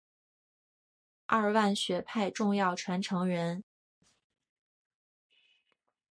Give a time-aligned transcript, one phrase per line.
[1.27, 3.63] 二万学派重要传承人。